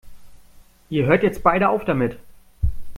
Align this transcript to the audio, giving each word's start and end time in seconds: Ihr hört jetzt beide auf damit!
Ihr 0.89 1.05
hört 1.05 1.21
jetzt 1.21 1.43
beide 1.43 1.69
auf 1.69 1.85
damit! 1.85 2.17